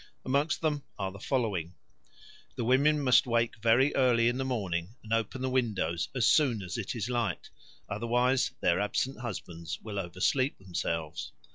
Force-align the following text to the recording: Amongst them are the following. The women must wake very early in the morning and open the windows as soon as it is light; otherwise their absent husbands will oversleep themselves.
Amongst 0.25 0.61
them 0.61 0.81
are 0.97 1.11
the 1.11 1.19
following. 1.19 1.75
The 2.55 2.63
women 2.65 3.03
must 3.03 3.27
wake 3.27 3.57
very 3.61 3.93
early 3.93 4.27
in 4.29 4.37
the 4.39 4.43
morning 4.43 4.95
and 5.03 5.13
open 5.13 5.43
the 5.43 5.47
windows 5.51 6.09
as 6.15 6.25
soon 6.25 6.63
as 6.63 6.75
it 6.75 6.95
is 6.95 7.07
light; 7.07 7.51
otherwise 7.87 8.49
their 8.61 8.79
absent 8.79 9.19
husbands 9.19 9.77
will 9.83 9.99
oversleep 9.99 10.57
themselves. 10.57 11.33